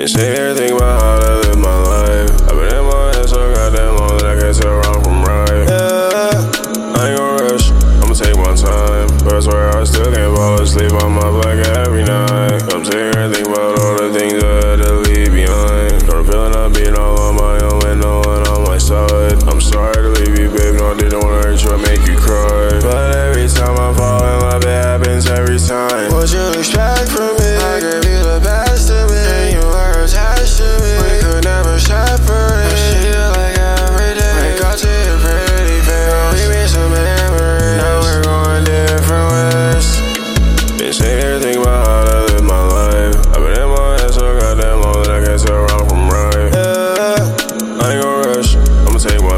Take 0.00 0.38
everything 0.38 0.72
about 0.74 1.02
how 1.02 1.20
to 1.20 1.46
live 1.46 1.58
my 1.58 1.76
life. 1.76 2.30
I've 2.48 2.56
been 2.56 2.72
in 2.72 2.84
my 2.88 3.12
head 3.12 3.28
so 3.28 3.52
goddamn 3.52 3.96
long 3.96 4.16
that 4.16 4.32
I 4.32 4.40
can't 4.40 4.56
tell 4.56 4.72
wrong 4.80 5.04
from 5.04 5.20
right. 5.20 5.68
Yeah, 5.68 6.96
I 6.96 7.10
ain't 7.10 7.18
gon' 7.20 7.36
rush. 7.44 7.68
I'ma 8.00 8.14
take 8.16 8.34
my 8.40 8.56
time. 8.56 9.12
But 9.20 9.34
I 9.34 9.40
swear 9.40 9.76
I 9.76 9.84
still 9.84 10.08
can't 10.10 10.34
fall 10.34 10.56
asleep 10.62 10.92
on 11.04 11.12
my 11.12 11.28
black 11.28 11.60
every 11.84 12.02
night. 12.04 12.64
I'm 12.72 12.82
taking 12.82 13.12
everything 13.12 13.44
about 13.44 13.78
all 13.78 14.00
the 14.00 14.08
things 14.16 14.42
I 14.42 14.72
had 14.72 14.80
to 14.80 15.04
leave 15.04 15.32
behind. 15.36 16.00
Got 16.08 16.16
a 16.16 16.24
feeling 16.24 16.56
I've 16.56 16.72
been 16.72 16.96
all 16.96 17.20
on 17.20 17.36
my 17.36 17.60
own 17.60 17.78
with 17.84 17.98
no 18.00 18.24
one 18.24 18.48
on 18.48 18.64
my 18.64 18.78
side. 18.78 19.19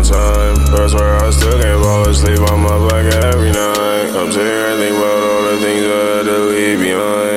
on 0.03 0.13
time. 0.13 0.55
That's 0.67 0.95
where 0.95 1.17
I 1.17 1.31
still 1.31 1.61
can't 1.61 1.83
fall 1.83 2.09
asleep. 2.09 2.39
I'm 2.51 2.67
up 2.67 2.93
like 2.93 3.07
every 3.25 3.53
night. 3.53 4.11
I'm 4.15 4.31
tired, 4.31 4.39
here 4.39 4.77
thinking 4.79 4.99
about 4.99 5.23
all 5.23 5.43
the 5.43 5.61
things 5.61 5.83
I 5.85 6.17
had 6.17 6.25
to 6.27 6.39
leave 6.39 6.81
behind. 6.81 7.32